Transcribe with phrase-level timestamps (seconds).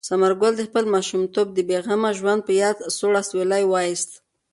[0.07, 4.11] ثمر ګل د خپل ماشومتوب د بې غمه ژوند په یاد سوړ اسویلی وایست.